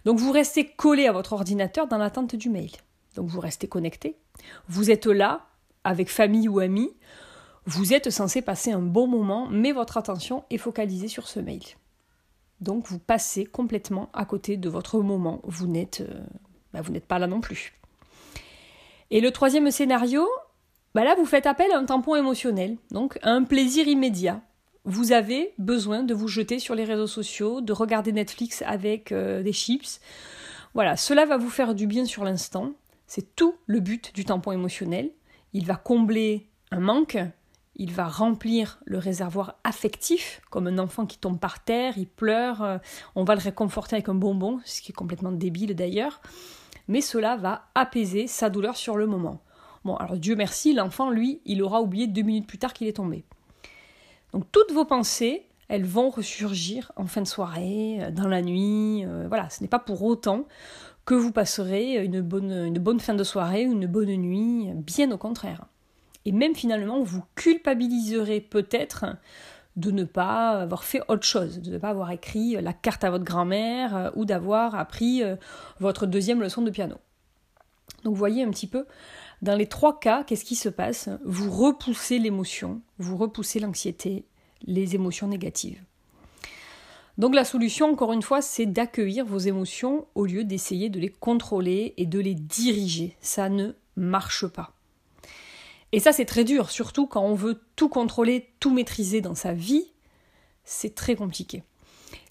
Donc 0.05 0.19
vous 0.19 0.31
restez 0.31 0.67
collé 0.67 1.07
à 1.07 1.11
votre 1.11 1.33
ordinateur 1.33 1.87
dans 1.87 1.97
l'attente 1.97 2.35
du 2.35 2.51
mail. 2.51 2.69
Donc 3.15 3.27
vous 3.29 3.39
restez 3.39 3.67
connecté. 3.67 4.15
Vous 4.67 4.91
êtes 4.91 5.07
là 5.07 5.48
avec 5.89 6.09
famille 6.09 6.47
ou 6.47 6.59
amis. 6.59 6.91
Vous 7.65 7.93
êtes 7.93 8.11
censé 8.11 8.43
passer 8.43 8.71
un 8.71 8.81
bon 8.81 9.07
moment, 9.07 9.47
mais 9.49 9.71
votre 9.71 9.97
attention 9.97 10.43
est 10.51 10.59
focalisée 10.59 11.07
sur 11.07 11.27
ce 11.27 11.39
mail. 11.39 11.63
Donc 12.61 12.85
vous 12.87 12.99
passez 12.99 13.45
complètement 13.45 14.09
à 14.13 14.25
côté 14.25 14.55
de 14.55 14.69
votre 14.69 14.99
moment. 14.99 15.41
Vous 15.43 15.65
n'êtes 15.65 16.01
euh, 16.01 16.21
bah, 16.73 16.81
vous 16.81 16.91
n'êtes 16.91 17.07
pas 17.07 17.17
là 17.17 17.25
non 17.25 17.41
plus. 17.41 17.73
Et 19.09 19.19
le 19.19 19.31
troisième 19.31 19.71
scénario, 19.71 20.27
bah 20.93 21.03
là 21.03 21.15
vous 21.15 21.25
faites 21.25 21.47
appel 21.47 21.71
à 21.71 21.79
un 21.79 21.85
tampon 21.85 22.15
émotionnel, 22.15 22.77
donc 22.91 23.17
à 23.23 23.31
un 23.31 23.43
plaisir 23.43 23.87
immédiat. 23.87 24.41
Vous 24.85 25.11
avez 25.11 25.53
besoin 25.57 26.03
de 26.03 26.13
vous 26.13 26.27
jeter 26.27 26.59
sur 26.59 26.75
les 26.75 26.83
réseaux 26.83 27.07
sociaux, 27.07 27.61
de 27.61 27.73
regarder 27.73 28.11
Netflix 28.11 28.61
avec 28.65 29.11
euh, 29.11 29.41
des 29.41 29.53
chips. 29.53 29.99
Voilà, 30.75 30.97
cela 30.97 31.25
va 31.25 31.37
vous 31.37 31.49
faire 31.49 31.73
du 31.73 31.87
bien 31.87 32.05
sur 32.05 32.23
l'instant. 32.23 32.73
C'est 33.07 33.35
tout 33.35 33.55
le 33.65 33.79
but 33.79 34.13
du 34.13 34.23
tampon 34.23 34.51
émotionnel. 34.51 35.09
Il 35.53 35.65
va 35.65 35.75
combler 35.75 36.47
un 36.71 36.79
manque, 36.79 37.17
il 37.75 37.93
va 37.93 38.07
remplir 38.07 38.79
le 38.85 38.97
réservoir 38.97 39.55
affectif, 39.63 40.41
comme 40.49 40.67
un 40.67 40.77
enfant 40.77 41.05
qui 41.05 41.17
tombe 41.17 41.39
par 41.39 41.63
terre, 41.63 41.97
il 41.97 42.07
pleure, 42.07 42.61
euh, 42.61 42.77
on 43.15 43.23
va 43.23 43.35
le 43.35 43.41
réconforter 43.41 43.95
avec 43.95 44.09
un 44.09 44.15
bonbon, 44.15 44.59
ce 44.65 44.81
qui 44.81 44.91
est 44.91 44.95
complètement 44.95 45.31
débile 45.31 45.75
d'ailleurs, 45.75 46.21
mais 46.87 47.01
cela 47.01 47.37
va 47.37 47.69
apaiser 47.75 48.27
sa 48.27 48.49
douleur 48.49 48.75
sur 48.75 48.97
le 48.97 49.07
moment. 49.07 49.41
Bon, 49.85 49.95
alors 49.95 50.17
Dieu 50.17 50.35
merci, 50.35 50.73
l'enfant, 50.73 51.09
lui, 51.09 51.41
il 51.45 51.63
aura 51.63 51.81
oublié 51.81 52.05
deux 52.05 52.21
minutes 52.21 52.47
plus 52.47 52.57
tard 52.57 52.73
qu'il 52.73 52.87
est 52.87 52.97
tombé. 52.97 53.23
Donc 54.33 54.43
toutes 54.51 54.71
vos 54.71 54.85
pensées, 54.85 55.45
elles 55.69 55.85
vont 55.85 56.09
ressurgir 56.09 56.91
en 56.95 57.05
fin 57.05 57.21
de 57.21 57.27
soirée, 57.27 57.99
euh, 58.01 58.11
dans 58.11 58.27
la 58.27 58.41
nuit, 58.41 59.05
euh, 59.05 59.25
voilà, 59.27 59.49
ce 59.49 59.61
n'est 59.61 59.69
pas 59.69 59.79
pour 59.79 60.03
autant 60.03 60.45
que 61.09 61.15
vous 61.15 61.31
passerez 61.31 62.05
une 62.05 62.21
bonne, 62.21 62.51
une 62.51 62.77
bonne 62.77 62.99
fin 62.99 63.15
de 63.15 63.23
soirée 63.23 63.63
une 63.63 63.87
bonne 63.87 64.15
nuit, 64.15 64.69
bien 64.75 65.09
au 65.09 65.17
contraire. 65.17 65.65
Et 66.25 66.31
même 66.31 66.53
finalement, 66.53 67.01
vous 67.01 67.23
culpabiliserez 67.33 68.41
peut-être 68.41 69.07
de 69.75 69.89
ne 69.89 70.03
pas 70.03 70.51
avoir 70.51 70.83
fait 70.83 71.01
autre 71.07 71.25
chose, 71.25 71.61
de 71.61 71.71
ne 71.71 71.77
pas 71.79 71.89
avoir 71.89 72.11
écrit 72.11 72.61
la 72.61 72.73
carte 72.73 73.03
à 73.03 73.09
votre 73.09 73.23
grand-mère 73.23 73.95
euh, 73.95 74.09
ou 74.15 74.25
d'avoir 74.25 74.75
appris 74.75 75.23
euh, 75.23 75.35
votre 75.79 76.05
deuxième 76.05 76.41
leçon 76.41 76.61
de 76.61 76.69
piano. 76.69 76.97
Donc 78.03 78.15
voyez 78.15 78.43
un 78.43 78.51
petit 78.51 78.67
peu, 78.67 78.85
dans 79.41 79.55
les 79.55 79.65
trois 79.65 79.99
cas, 79.99 80.23
qu'est-ce 80.23 80.45
qui 80.45 80.55
se 80.55 80.69
passe? 80.69 81.09
Vous 81.25 81.49
repoussez 81.49 82.19
l'émotion, 82.19 82.81
vous 82.99 83.17
repoussez 83.17 83.59
l'anxiété, 83.59 84.27
les 84.61 84.93
émotions 84.93 85.27
négatives. 85.27 85.81
Donc 87.19 87.35
la 87.35 87.43
solution, 87.43 87.91
encore 87.91 88.13
une 88.13 88.21
fois, 88.21 88.41
c'est 88.41 88.65
d'accueillir 88.65 89.25
vos 89.25 89.39
émotions 89.39 90.07
au 90.15 90.25
lieu 90.25 90.45
d'essayer 90.45 90.89
de 90.89 91.01
les 91.01 91.09
contrôler 91.09 91.93
et 91.97 92.05
de 92.05 92.17
les 92.17 92.33
diriger. 92.33 93.17
Ça 93.19 93.49
ne 93.49 93.73
marche 93.97 94.47
pas. 94.47 94.71
Et 95.91 95.99
ça, 95.99 96.13
c'est 96.13 96.23
très 96.23 96.45
dur, 96.45 96.71
surtout 96.71 97.07
quand 97.07 97.21
on 97.21 97.33
veut 97.33 97.59
tout 97.75 97.89
contrôler, 97.89 98.49
tout 98.61 98.73
maîtriser 98.73 99.19
dans 99.19 99.35
sa 99.35 99.51
vie, 99.51 99.91
c'est 100.63 100.95
très 100.95 101.15
compliqué. 101.15 101.61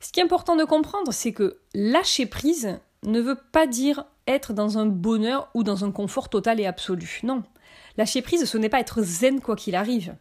Ce 0.00 0.10
qui 0.10 0.20
est 0.20 0.22
important 0.22 0.56
de 0.56 0.64
comprendre, 0.64 1.12
c'est 1.12 1.32
que 1.32 1.58
lâcher 1.74 2.24
prise 2.24 2.78
ne 3.02 3.20
veut 3.20 3.38
pas 3.52 3.66
dire 3.66 4.06
être 4.26 4.54
dans 4.54 4.78
un 4.78 4.86
bonheur 4.86 5.50
ou 5.52 5.64
dans 5.64 5.84
un 5.84 5.90
confort 5.90 6.30
total 6.30 6.60
et 6.60 6.66
absolu. 6.66 7.20
Non. 7.24 7.42
Lâcher 7.98 8.22
prise, 8.22 8.46
ce 8.46 8.56
n'est 8.56 8.68
pas 8.70 8.80
être 8.80 9.02
zen 9.02 9.40
quoi 9.40 9.54
qu'il 9.54 9.74
arrive, 9.74 10.14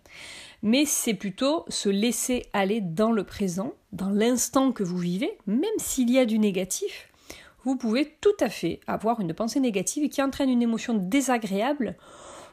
mais 0.67 0.85
c'est 0.85 1.13
plutôt 1.13 1.63
se 1.69 1.87
laisser 1.87 2.45
aller 2.51 2.81
dans 2.81 3.13
le 3.13 3.23
présent, 3.23 3.73
dans 3.93 4.09
l'instant 4.09 4.73
que 4.73 4.83
vous 4.83 4.97
vivez, 4.97 5.37
même 5.47 5.69
s'il 5.77 6.11
y 6.11 6.19
a 6.19 6.25
du 6.25 6.39
négatif. 6.39 7.09
Vous 7.63 7.77
pouvez 7.77 8.17
tout 8.19 8.35
à 8.41 8.49
fait 8.49 8.81
avoir 8.85 9.21
une 9.21 9.33
pensée 9.33 9.61
négative 9.61 10.09
qui 10.09 10.21
entraîne 10.21 10.49
une 10.49 10.61
émotion 10.61 10.93
désagréable 10.93 11.95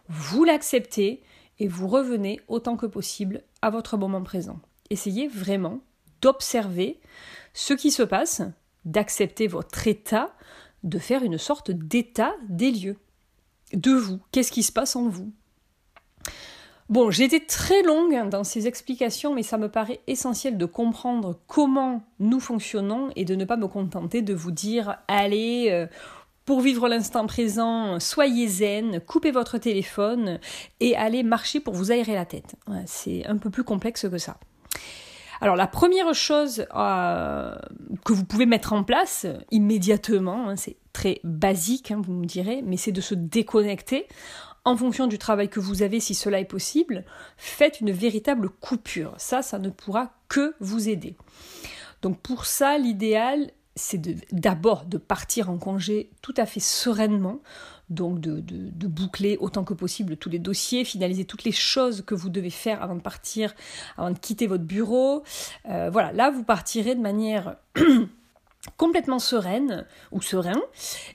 vous 0.09 0.45
l'acceptez 0.45 1.23
et 1.59 1.69
vous 1.69 1.89
revenez 1.89 2.41
autant 2.49 2.77
que 2.77 2.87
possible 2.87 3.43
à 3.63 3.71
votre 3.71 3.97
moment 3.97 4.23
présent. 4.23 4.61
Essayez 4.91 5.29
vraiment 5.29 5.81
d'observer 6.21 7.01
ce 7.53 7.75
qui 7.75 7.91
se 7.91 8.03
passe, 8.03 8.43
d'accepter 8.85 9.47
votre 9.47 9.87
état, 9.89 10.35
de 10.83 10.99
faire 10.99 11.23
une 11.23 11.39
sorte 11.39 11.71
d'état 11.71 12.35
des 12.49 12.71
lieux. 12.71 12.99
De 13.73 13.93
vous, 13.93 14.21
qu'est-ce 14.31 14.53
qui 14.53 14.63
se 14.63 14.73
passe 14.73 14.95
en 14.95 15.09
vous? 15.09 15.33
Bon, 16.91 17.11
j'ai 17.11 17.25
été 17.25 17.45
très 17.45 17.83
longue 17.83 18.29
dans 18.29 18.45
ces 18.45 18.67
explications, 18.67 19.35
mais 19.35 19.43
ça 19.43 19.57
me 19.57 19.71
paraît 19.71 20.01
essentiel 20.07 20.59
de 20.59 20.67
comprendre 20.67 21.39
comment 21.47 22.03
nous 22.19 22.41
fonctionnons 22.41 23.09
et 23.17 23.25
de 23.25 23.35
ne 23.35 23.47
pas 23.47 23.57
me 23.57 23.67
contenter 23.67 24.21
de 24.21 24.35
vous 24.35 24.51
dire 24.51 24.99
allez, 25.09 25.69
euh, 25.71 25.87
pour 26.45 26.61
vivre 26.61 26.87
l'instant 26.89 27.27
présent, 27.27 27.99
soyez 28.01 28.49
zen, 28.49 29.01
coupez 29.01 29.31
votre 29.31 29.57
téléphone 29.57 30.39
et 30.81 30.95
allez 30.95 31.23
marcher 31.23 31.59
pour 31.59 31.73
vous 31.73 31.91
aérer 31.91 32.15
la 32.15 32.27
tête. 32.27 32.55
C'est 32.85 33.25
un 33.27 33.39
peu 33.39 33.49
plus 33.49 33.65
complexe 33.65 34.07
que 34.07 34.19
ça. 34.19 34.37
Alors 35.41 35.57
la 35.57 35.67
première 35.67 36.15
chose 36.15 36.67
euh, 36.75 37.55
que 38.05 38.13
vous 38.13 38.25
pouvez 38.25 38.47
mettre 38.47 38.75
en 38.75 38.85
place 38.85 39.27
immédiatement, 39.51 40.51
hein, 40.51 40.57
c'est 40.57 40.77
très 40.93 41.21
basique, 41.25 41.91
hein, 41.91 42.01
vous 42.05 42.13
me 42.13 42.27
direz, 42.27 42.63
mais 42.63 42.77
c'est 42.77 42.93
de 42.93 43.01
se 43.01 43.15
déconnecter 43.15 44.07
en 44.65 44.77
fonction 44.77 45.07
du 45.07 45.19
travail 45.19 45.49
que 45.49 45.61
vous 45.61 45.83
avez, 45.83 46.01
si 46.01 46.15
cela 46.15 46.41
est 46.41 46.45
possible. 46.45 47.05
Faites 47.37 47.81
une 47.81 47.93
véritable 47.93 48.49
coupure. 48.49 49.15
Ça, 49.19 49.43
ça 49.43 49.59
ne 49.59 49.71
pourra 49.71 50.13
que 50.29 50.55
vous 50.61 50.89
aider. 50.89 51.17
Donc 52.03 52.21
pour 52.21 52.47
ça, 52.47 52.79
l'idéal 52.79 53.51
c'est 53.77 54.01
d'abord 54.33 54.85
de, 54.85 54.99
partir 54.99 55.51
en 55.51 55.59
congé 55.59 56.11
tout 56.23 56.35
à 56.37 56.47
fait 56.47 56.61
sereinement, 56.61 57.41
donc 57.91 58.21
de, 58.21 58.41
boucler 58.87 59.37
autant 59.41 59.65
que 59.65 59.75
possible 59.75 60.17
tous 60.17 60.31
les 60.31 60.39
dossiers, 60.39 60.85
finaliser 60.85 61.25
toutes 61.25 61.45
les 61.45 61.53
choses 61.53 62.03
que 62.03 62.15
vous 62.15 62.29
devez 62.29 62.51
faire 62.51 62.83
avant 62.83 62.95
de 62.95 63.01
partir, 63.01 63.55
avant 63.97 64.11
de 64.11 64.19
quitter 64.19 64.47
votre 64.47 64.65
bureau. 64.65 65.25
Euh, 65.69 65.91
voilà, 65.91 66.13
là 66.13 66.31
vous 66.31 66.45
partirez 66.45 66.95
de 66.95 67.01
manière 67.01 67.57
complètement 68.77 69.19
sereine 69.19 69.87
ou 70.11 70.21
serein 70.23 70.61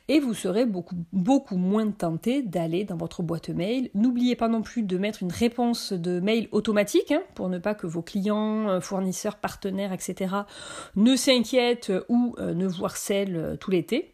et 0.08 0.20
vous 0.20 0.34
serez 0.34 0.66
beaucoup, 0.66 0.96
beaucoup 1.12 1.58
moins 1.58 1.90
tenté 1.92 2.42
d'aller 2.42 2.84
dans 2.84 2.98
votre 2.98 3.24
boîte 3.24 3.50
mail. 3.50 3.90
N'oubliez 3.96 4.36
pas 4.36 4.48
non 4.48 4.62
plus 4.62 4.84
de 4.84 4.98
mettre 4.98 5.24
une 5.24 5.32
réponse 5.32 5.94
de 5.94 6.20
mail 6.20 6.48
automatique 6.52 7.12
hein, 7.12 7.22
pour 7.36 7.50
ne 7.50 7.58
pas 7.58 7.76
que 7.76 7.88
vos 7.88 8.02
clients, 8.02 8.70
euh, 8.70 8.82
fournisseurs, 8.82 9.38
partenaires, 9.38 9.94
etc. 9.94 10.36
ne 10.96 11.16
s'inquiètent 11.16 11.92
ou 12.08 12.36
euh, 12.40 12.54
ne 12.54 12.68
vous 12.68 12.86
harcèlent 12.86 13.36
euh, 13.36 13.56
tout 13.56 13.72
l'été. 13.72 14.14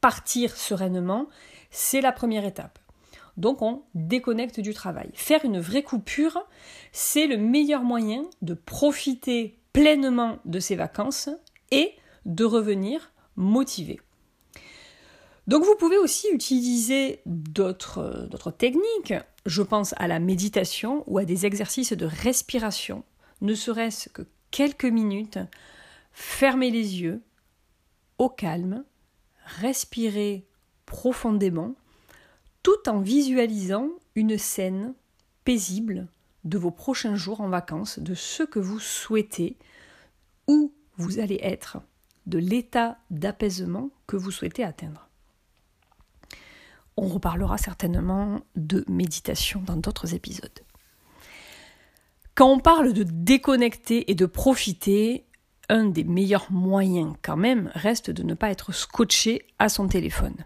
Partir 0.00 0.56
sereinement, 0.56 1.26
c'est 1.70 2.00
la 2.00 2.12
première 2.12 2.44
étape. 2.44 2.78
Donc 3.36 3.62
on 3.62 3.82
déconnecte 3.94 4.60
du 4.60 4.74
travail. 4.74 5.10
Faire 5.14 5.44
une 5.44 5.60
vraie 5.60 5.82
coupure, 5.82 6.44
c'est 6.92 7.26
le 7.26 7.36
meilleur 7.36 7.82
moyen 7.82 8.24
de 8.42 8.54
profiter 8.54 9.58
pleinement 9.72 10.38
de 10.44 10.58
ses 10.58 10.76
vacances 10.76 11.30
et 11.70 11.94
de 12.24 12.44
revenir 12.44 13.12
motivé. 13.36 14.00
Donc 15.46 15.64
vous 15.64 15.74
pouvez 15.76 15.98
aussi 15.98 16.28
utiliser 16.32 17.22
d'autres 17.26 18.50
techniques. 18.56 19.14
Je 19.46 19.62
pense 19.62 19.94
à 19.96 20.06
la 20.06 20.20
méditation 20.20 21.02
ou 21.06 21.18
à 21.18 21.24
des 21.24 21.46
exercices 21.46 21.92
de 21.92 22.06
respiration, 22.06 23.04
ne 23.40 23.54
serait-ce 23.54 24.08
que 24.08 24.22
quelques 24.50 24.84
minutes. 24.84 25.38
Fermez 26.12 26.70
les 26.70 27.00
yeux 27.00 27.22
au 28.18 28.28
calme, 28.28 28.84
respirez 29.44 30.46
profondément, 30.84 31.74
tout 32.62 32.88
en 32.88 33.00
visualisant 33.00 33.88
une 34.14 34.36
scène 34.36 34.94
paisible 35.44 36.08
de 36.44 36.58
vos 36.58 36.70
prochains 36.70 37.16
jours 37.16 37.40
en 37.40 37.48
vacances, 37.48 37.98
de 37.98 38.14
ce 38.14 38.42
que 38.42 38.58
vous 38.58 38.80
souhaitez, 38.80 39.56
où 40.46 40.72
vous 41.00 41.18
allez 41.18 41.38
être, 41.42 41.78
de 42.26 42.38
l'état 42.38 42.98
d'apaisement 43.10 43.90
que 44.06 44.16
vous 44.16 44.30
souhaitez 44.30 44.62
atteindre. 44.64 45.08
On 46.96 47.08
reparlera 47.08 47.58
certainement 47.58 48.40
de 48.56 48.84
méditation 48.88 49.62
dans 49.62 49.76
d'autres 49.76 50.14
épisodes. 50.14 50.60
Quand 52.34 52.52
on 52.52 52.60
parle 52.60 52.92
de 52.92 53.02
déconnecter 53.02 54.10
et 54.10 54.14
de 54.14 54.26
profiter, 54.26 55.26
un 55.68 55.86
des 55.86 56.04
meilleurs 56.04 56.50
moyens 56.50 57.14
quand 57.22 57.36
même 57.36 57.70
reste 57.74 58.10
de 58.10 58.22
ne 58.22 58.34
pas 58.34 58.50
être 58.50 58.72
scotché 58.72 59.46
à 59.58 59.68
son 59.68 59.88
téléphone. 59.88 60.36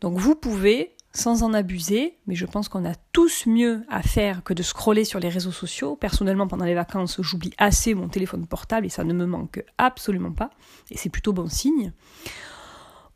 Donc 0.00 0.18
vous 0.18 0.34
pouvez 0.34 0.94
sans 1.14 1.42
en 1.42 1.52
abuser, 1.52 2.18
mais 2.26 2.34
je 2.34 2.46
pense 2.46 2.68
qu'on 2.68 2.84
a 2.84 2.94
tous 3.12 3.46
mieux 3.46 3.84
à 3.88 4.02
faire 4.02 4.42
que 4.42 4.54
de 4.54 4.62
scroller 4.62 5.04
sur 5.04 5.20
les 5.20 5.28
réseaux 5.28 5.52
sociaux. 5.52 5.96
Personnellement, 5.96 6.48
pendant 6.48 6.64
les 6.64 6.74
vacances, 6.74 7.20
j'oublie 7.20 7.52
assez 7.58 7.94
mon 7.94 8.08
téléphone 8.08 8.46
portable 8.46 8.86
et 8.86 8.90
ça 8.90 9.04
ne 9.04 9.12
me 9.12 9.26
manque 9.26 9.62
absolument 9.78 10.32
pas, 10.32 10.50
et 10.90 10.96
c'est 10.96 11.10
plutôt 11.10 11.32
bon 11.32 11.48
signe. 11.48 11.92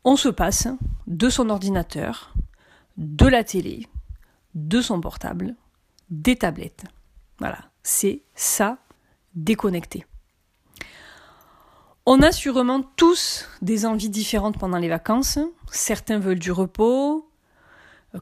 On 0.03 0.15
se 0.15 0.29
passe 0.29 0.67
de 1.07 1.29
son 1.29 1.49
ordinateur, 1.49 2.33
de 2.97 3.25
la 3.25 3.43
télé, 3.43 3.87
de 4.53 4.79
son 4.81 5.01
portable, 5.01 5.55
des 6.09 6.35
tablettes. 6.35 6.85
Voilà, 7.39 7.59
c'est 7.83 8.21
ça, 8.35 8.77
déconnecté. 9.35 10.05
On 12.05 12.21
a 12.21 12.31
sûrement 12.31 12.83
tous 12.95 13.49
des 13.61 13.85
envies 13.85 14.09
différentes 14.09 14.57
pendant 14.57 14.77
les 14.77 14.87
vacances. 14.87 15.39
Certains 15.71 16.19
veulent 16.19 16.39
du 16.39 16.53
repos, 16.53 17.26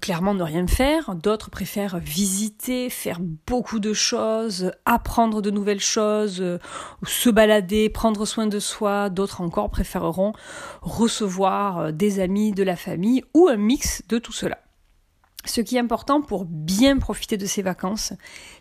clairement 0.02 0.34
ne 0.34 0.44
rien 0.44 0.68
faire, 0.68 1.16
d'autres 1.16 1.50
préfèrent 1.50 2.00
visiter, 2.00 2.90
faire 2.90 3.20
beaucoup 3.20 3.80
de 3.80 3.94
choses, 3.94 4.72
apprendre 4.86 5.42
de 5.42 5.52
nouvelles 5.52 5.80
choses, 5.80 6.60
se 7.06 7.30
balader, 7.30 7.90
prendre 7.90 8.25
soin 8.25 8.48
de 8.48 8.60
soi, 8.60 9.10
d'autres 9.10 9.42
encore 9.42 9.70
préféreront 9.70 10.34
recevoir 10.82 11.94
des 11.94 12.20
amis, 12.20 12.52
de 12.52 12.64
la 12.64 12.75
famille 12.75 13.24
ou 13.34 13.48
un 13.48 13.58
mix 13.58 14.04
de 14.10 14.18
tout 14.18 14.34
cela. 14.34 14.60
Ce 15.46 15.62
qui 15.62 15.75
est 15.75 15.80
important 15.80 16.22
pour 16.22 16.46
bien 16.46 16.98
profiter 16.98 17.38
de 17.38 17.46
ces 17.46 17.62
vacances, 17.62 18.14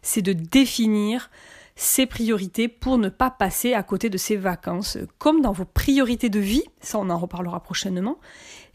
c'est 0.03 0.23
de 0.23 0.33
définir 0.35 1.31
ses 1.76 2.07
priorités 2.07 2.69
pour 2.69 2.99
ne 2.99 3.09
pas 3.09 3.31
passer 3.31 3.75
à 3.75 3.83
côté 3.83 4.11
de 4.11 4.19
ces 4.19 4.37
vacances. 4.37 4.99
Comme 5.19 5.41
dans 5.41 5.53
vos 5.53 5.64
priorités 5.64 6.29
de 6.29 6.38
vie, 6.38 6.64
ça 6.81 6.99
on 6.99 7.11
en 7.11 7.19
reparlera 7.19 7.61
prochainement, 7.61 8.19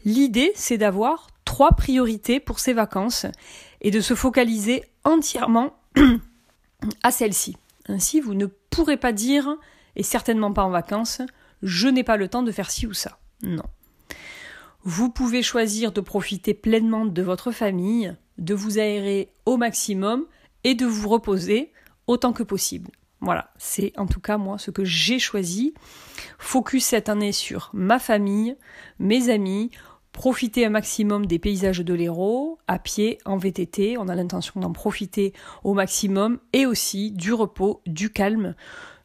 l'idée 0.04 0.52
c'est 0.54 0.76
d'avoir 0.76 1.28
trois 1.50 1.72
priorités 1.72 2.38
pour 2.38 2.60
ces 2.60 2.72
vacances 2.72 3.26
et 3.80 3.90
de 3.90 4.00
se 4.00 4.14
focaliser 4.14 4.84
entièrement 5.02 5.74
à 7.02 7.10
celles-ci. 7.10 7.56
Ainsi, 7.88 8.20
vous 8.20 8.34
ne 8.34 8.46
pourrez 8.46 8.96
pas 8.96 9.10
dire, 9.10 9.56
et 9.96 10.04
certainement 10.04 10.52
pas 10.52 10.62
en 10.62 10.70
vacances, 10.70 11.22
je 11.64 11.88
n'ai 11.88 12.04
pas 12.04 12.16
le 12.16 12.28
temps 12.28 12.44
de 12.44 12.52
faire 12.52 12.70
ci 12.70 12.86
ou 12.86 12.92
ça. 12.92 13.18
Non. 13.42 13.64
Vous 14.84 15.10
pouvez 15.10 15.42
choisir 15.42 15.90
de 15.90 16.00
profiter 16.00 16.54
pleinement 16.54 17.04
de 17.04 17.20
votre 17.20 17.50
famille, 17.50 18.14
de 18.38 18.54
vous 18.54 18.78
aérer 18.78 19.32
au 19.44 19.56
maximum 19.56 20.26
et 20.62 20.76
de 20.76 20.86
vous 20.86 21.08
reposer 21.08 21.72
autant 22.06 22.32
que 22.32 22.44
possible. 22.44 22.92
Voilà, 23.20 23.50
c'est 23.58 23.92
en 23.98 24.06
tout 24.06 24.20
cas 24.20 24.38
moi 24.38 24.56
ce 24.56 24.70
que 24.70 24.84
j'ai 24.84 25.18
choisi. 25.18 25.74
Focus 26.38 26.84
cette 26.84 27.08
année 27.08 27.32
sur 27.32 27.70
ma 27.74 27.98
famille, 27.98 28.56
mes 29.00 29.30
amis, 29.30 29.72
profiter 30.20 30.66
un 30.66 30.70
maximum 30.70 31.24
des 31.24 31.38
paysages 31.38 31.78
de 31.78 31.94
l'Hérault, 31.94 32.58
à 32.68 32.78
pied, 32.78 33.16
en 33.24 33.38
VTT, 33.38 33.96
on 33.96 34.06
a 34.06 34.14
l'intention 34.14 34.60
d'en 34.60 34.70
profiter 34.70 35.32
au 35.64 35.72
maximum, 35.72 36.40
et 36.52 36.66
aussi 36.66 37.10
du 37.10 37.32
repos, 37.32 37.80
du 37.86 38.10
calme, 38.10 38.54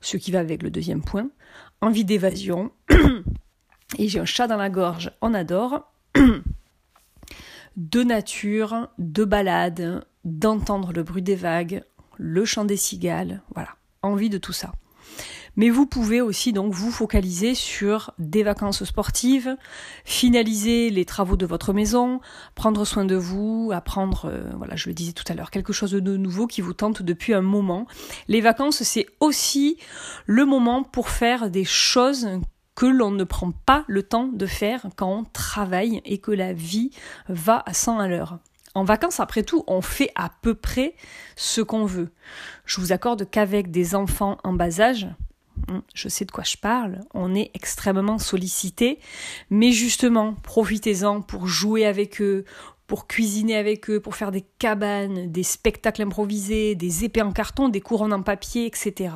ce 0.02 0.18
qui 0.18 0.32
va 0.32 0.40
avec 0.40 0.62
le 0.62 0.70
deuxième 0.70 1.02
point, 1.02 1.30
envie 1.80 2.04
d'évasion, 2.04 2.74
et 3.98 4.10
j'ai 4.10 4.20
un 4.20 4.26
chat 4.26 4.48
dans 4.48 4.58
la 4.58 4.70
gorge, 4.70 5.14
on 5.22 5.34
adore, 5.34 5.90
de 7.78 8.04
nature, 8.04 8.90
de 8.98 9.24
balade, 9.24 10.06
d'entendre 10.26 10.92
le 10.92 11.04
bruit 11.04 11.22
des 11.22 11.38
vagues, 11.38 11.86
le 12.18 12.44
chant 12.44 12.66
des 12.66 12.76
cigales, 12.76 13.42
voilà, 13.54 13.78
envie 14.02 14.30
de 14.30 14.38
tout 14.38 14.52
ça. 14.52 14.74
Mais 15.56 15.70
vous 15.70 15.86
pouvez 15.86 16.22
aussi 16.22 16.54
donc 16.54 16.74
vous 16.74 16.92
focaliser 16.92 17.56
sur 17.56 18.12
des 18.20 18.44
vacances 18.44 18.84
sportives, 18.84 19.56
finaliser 20.04 20.90
les 20.90 21.06
travaux 21.06 21.38
de 21.38 21.46
votre 21.46 21.74
maison, 21.74 22.20
prendre 22.56 22.86
soin 22.86 23.06
de 23.06 23.16
vous, 23.16 23.72
apprendre, 23.74 24.26
euh, 24.26 24.50
voilà, 24.58 24.76
je 24.76 24.90
le 24.90 24.94
disais 24.94 25.14
tout 25.14 25.24
à 25.28 25.34
l'heure, 25.34 25.52
quelque 25.52 25.74
chose 25.74 25.92
de 25.92 26.18
nouveau 26.18 26.48
qui 26.48 26.62
vous 26.62 26.74
tente 26.74 27.02
depuis 27.02 27.34
un 27.34 27.42
moment. 27.42 27.88
Les 28.28 28.42
vacances, 28.42 28.84
c'est 28.84 29.06
aussi 29.20 29.78
le 30.26 30.46
moment 30.46 30.84
pour 30.84 31.10
faire 31.10 31.50
des 31.50 31.66
choses 31.66 32.28
que 32.76 32.86
l'on 32.86 33.12
ne 33.12 33.24
prend 33.24 33.52
pas 33.52 33.86
le 33.88 34.04
temps 34.04 34.28
de 34.28 34.46
faire 34.46 34.88
quand 34.98 35.20
on 35.20 35.24
travaille 35.24 36.02
et 36.04 36.18
que 36.18 36.32
la 36.32 36.54
vie 36.54 36.92
va 37.30 37.64
à 37.66 37.74
100 37.74 38.00
à 38.00 38.08
l'heure. 38.08 38.40
En 38.74 38.84
vacances, 38.84 39.22
après 39.22 39.44
tout, 39.44 39.64
on 39.68 39.82
fait 39.82 40.12
à 40.16 40.30
peu 40.42 40.54
près 40.54 40.96
ce 41.38 41.62
qu'on 41.62 41.86
veut. 41.86 42.12
Je 42.66 42.82
vous 42.82 42.92
accorde 42.92 43.30
qu'avec 43.30 43.72
des 43.72 43.96
enfants 43.96 44.38
en 44.44 44.52
bas 44.52 44.82
âge, 44.82 45.08
je 45.94 46.10
sais 46.10 46.26
de 46.26 46.32
quoi 46.32 46.44
je 46.44 46.58
parle, 46.58 47.02
on 47.14 47.36
est 47.36 47.52
extrêmement 47.54 48.20
sollicité, 48.20 49.00
mais 49.50 49.72
justement, 49.72 50.34
profitez-en 50.44 51.22
pour 51.22 51.48
jouer 51.48 51.86
avec 51.86 52.22
eux, 52.22 52.46
pour 52.88 53.08
cuisiner 53.08 53.56
avec 53.56 53.90
eux, 53.90 54.00
pour 54.00 54.16
faire 54.16 54.32
des 54.32 54.46
cabanes, 54.60 55.32
des 55.32 55.44
spectacles 55.44 56.04
improvisés, 56.04 56.76
des 56.76 57.04
épées 57.04 57.22
en 57.22 57.32
carton, 57.32 57.70
des 57.70 57.82
couronnes 57.82 58.14
en 58.14 58.22
papier, 58.22 58.66
etc. 58.66 59.16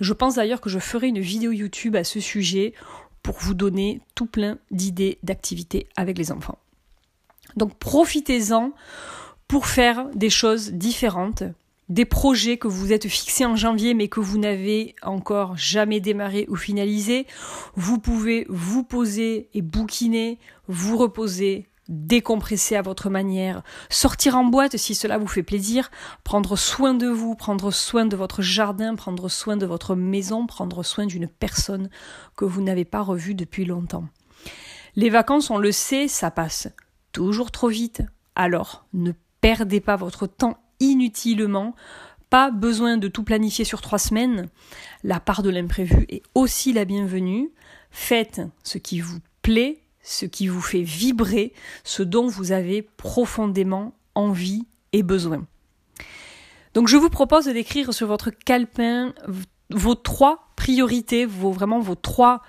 Je 0.00 0.12
pense 0.12 0.36
d'ailleurs 0.36 0.60
que 0.60 0.70
je 0.70 0.78
ferai 0.78 1.08
une 1.08 1.20
vidéo 1.20 1.52
YouTube 1.52 1.96
à 1.96 2.04
ce 2.04 2.20
sujet 2.20 2.74
pour 3.22 3.36
vous 3.38 3.54
donner 3.54 4.00
tout 4.14 4.26
plein 4.26 4.58
d'idées 4.70 5.18
d'activités 5.22 5.88
avec 5.96 6.16
les 6.18 6.30
enfants. 6.30 6.58
Donc 7.56 7.76
profitez-en 7.78 8.72
pour 9.48 9.66
faire 9.66 10.06
des 10.14 10.30
choses 10.30 10.72
différentes, 10.72 11.42
des 11.88 12.04
projets 12.04 12.56
que 12.56 12.68
vous 12.68 12.92
êtes 12.92 13.08
fixés 13.08 13.46
en 13.46 13.56
janvier 13.56 13.94
mais 13.94 14.08
que 14.08 14.20
vous 14.20 14.38
n'avez 14.38 14.94
encore 15.02 15.56
jamais 15.56 16.00
démarré 16.00 16.46
ou 16.48 16.56
finalisé. 16.56 17.26
Vous 17.74 17.98
pouvez 17.98 18.46
vous 18.48 18.82
poser 18.82 19.48
et 19.54 19.62
bouquiner, 19.62 20.38
vous 20.68 20.96
reposer, 20.96 21.66
décompresser 21.88 22.74
à 22.74 22.82
votre 22.82 23.10
manière, 23.10 23.62
sortir 23.88 24.36
en 24.36 24.44
boîte 24.44 24.76
si 24.76 24.94
cela 24.94 25.18
vous 25.18 25.28
fait 25.28 25.42
plaisir, 25.42 25.90
prendre 26.24 26.56
soin 26.56 26.94
de 26.94 27.06
vous, 27.06 27.34
prendre 27.36 27.70
soin 27.70 28.06
de 28.06 28.16
votre 28.16 28.42
jardin, 28.42 28.96
prendre 28.96 29.28
soin 29.28 29.56
de 29.56 29.66
votre 29.66 29.94
maison, 29.94 30.46
prendre 30.46 30.82
soin 30.82 31.06
d'une 31.06 31.28
personne 31.28 31.88
que 32.36 32.44
vous 32.44 32.62
n'avez 32.62 32.84
pas 32.84 33.02
revue 33.02 33.34
depuis 33.34 33.64
longtemps. 33.64 34.08
Les 34.96 35.10
vacances, 35.10 35.50
on 35.50 35.58
le 35.58 35.72
sait, 35.72 36.08
ça 36.08 36.30
passe 36.30 36.68
toujours 37.12 37.50
trop 37.50 37.68
vite. 37.68 38.02
Alors, 38.34 38.86
ne 38.92 39.12
perdez 39.40 39.80
pas 39.80 39.96
votre 39.96 40.26
temps 40.26 40.58
inutilement. 40.80 41.74
Pas 42.30 42.50
besoin 42.50 42.96
de 42.96 43.08
tout 43.08 43.22
planifier 43.22 43.64
sur 43.64 43.80
trois 43.80 43.98
semaines. 43.98 44.48
La 45.04 45.20
part 45.20 45.42
de 45.42 45.50
l'imprévu 45.50 46.06
est 46.08 46.22
aussi 46.34 46.72
la 46.72 46.84
bienvenue. 46.84 47.50
Faites 47.90 48.40
ce 48.64 48.78
qui 48.78 49.00
vous 49.00 49.18
plaît, 49.42 49.80
ce 50.02 50.26
qui 50.26 50.48
vous 50.48 50.60
fait 50.60 50.82
vibrer, 50.82 51.52
ce 51.84 52.02
dont 52.02 52.26
vous 52.26 52.52
avez 52.52 52.82
profondément 52.82 53.94
envie 54.14 54.66
et 54.92 55.02
besoin. 55.02 55.46
Donc 56.74 56.88
je 56.88 56.96
vous 56.96 57.10
propose 57.10 57.46
d'écrire 57.46 57.94
sur 57.94 58.06
votre 58.06 58.30
calepin 58.30 59.14
vos 59.70 59.94
trois 59.94 60.52
priorités, 60.56 61.26
vos, 61.26 61.50
vraiment 61.50 61.80
vos 61.80 61.94
trois, 61.94 62.42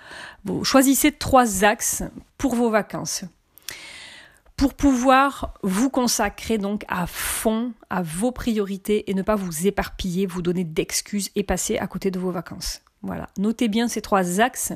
choisissez 0.62 1.12
trois 1.12 1.64
axes 1.64 2.02
pour 2.36 2.54
vos 2.54 2.70
vacances 2.70 3.24
pour 4.58 4.74
pouvoir 4.74 5.54
vous 5.62 5.88
consacrer 5.88 6.58
donc 6.58 6.84
à 6.88 7.06
fond 7.06 7.72
à 7.90 8.02
vos 8.02 8.32
priorités 8.32 9.08
et 9.08 9.14
ne 9.14 9.22
pas 9.22 9.36
vous 9.36 9.68
éparpiller, 9.68 10.26
vous 10.26 10.42
donner 10.42 10.64
d'excuses 10.64 11.30
et 11.36 11.44
passer 11.44 11.78
à 11.78 11.86
côté 11.86 12.10
de 12.10 12.18
vos 12.18 12.32
vacances. 12.32 12.82
Voilà, 13.02 13.28
notez 13.38 13.68
bien 13.68 13.86
ces 13.86 14.02
trois 14.02 14.40
axes, 14.40 14.72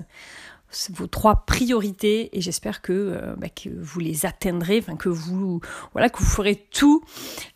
vos 0.91 1.09
trois 1.09 1.45
priorités 1.47 2.37
et 2.39 2.41
j'espère 2.41 2.81
que, 2.81 2.93
euh, 2.93 3.35
bah, 3.37 3.49
vous 3.77 3.99
les 3.99 4.25
atteindrez, 4.25 4.85
que 5.01 5.09
vous 5.09 5.61
voilà 5.95 6.09
que 6.11 6.19
vous 6.19 6.31
ferez 6.31 6.65
tout 6.71 7.03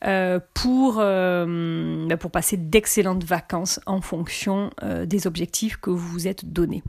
euh, 0.05 0.41
pour 0.53 0.97
euh, 0.99 2.07
bah, 2.09 2.17
pour 2.17 2.33
passer 2.33 2.57
d'excellentes 2.57 3.23
vacances 3.23 3.79
en 3.87 4.01
fonction 4.01 4.71
des 5.05 5.29
objectifs 5.29 5.77
que 5.77 5.91
vous 5.91 6.09
vous 6.09 6.27
êtes 6.27 6.53
donnés. 6.53 6.83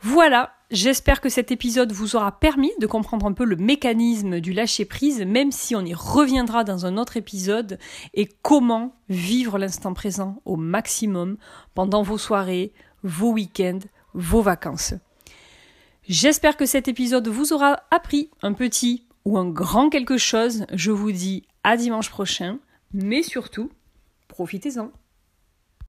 Voilà, 0.00 0.52
j'espère 0.74 1.20
que 1.20 1.28
cet 1.28 1.50
épisode 1.50 1.92
vous 1.92 2.16
aura 2.16 2.38
permis 2.38 2.72
de 2.80 2.86
comprendre 2.86 3.26
un 3.26 3.32
peu 3.32 3.44
le 3.44 3.56
mécanisme 3.56 4.40
du 4.40 4.52
lâcher-prise, 4.52 5.22
même 5.22 5.52
si 5.52 5.74
on 5.74 5.84
y 5.84 5.94
reviendra 5.94 6.64
dans 6.64 6.84
un 6.84 6.98
autre 6.98 7.16
épisode, 7.16 7.78
et 8.12 8.28
comment 8.42 8.94
vivre 9.08 9.56
l'instant 9.56 9.94
présent 9.94 10.42
au 10.44 10.56
maximum 10.56 11.38
pendant 11.74 12.02
vos 12.02 12.18
soirées, 12.18 12.72
vos 13.02 13.32
week-ends, 13.32 13.80
vos 14.12 14.42
vacances. 14.42 14.94
J'espère 16.06 16.56
que 16.56 16.66
cet 16.66 16.88
épisode 16.88 17.28
vous 17.28 17.52
aura 17.52 17.84
appris 17.90 18.30
un 18.42 18.52
petit 18.52 19.06
ou 19.24 19.38
un 19.38 19.48
grand 19.48 19.88
quelque 19.88 20.18
chose. 20.18 20.66
Je 20.72 20.90
vous 20.90 21.12
dis 21.12 21.46
à 21.62 21.76
dimanche 21.76 22.10
prochain, 22.10 22.58
mais 22.92 23.22
surtout, 23.22 23.70
profitez-en. 24.28 24.90